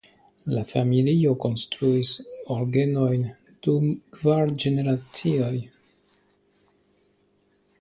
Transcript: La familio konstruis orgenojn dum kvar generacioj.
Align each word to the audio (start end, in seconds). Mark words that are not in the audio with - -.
La 0.51 0.61
familio 0.69 1.33
konstruis 1.43 2.13
orgenojn 2.55 3.27
dum 3.67 3.85
kvar 4.17 4.55
generacioj. 4.65 5.53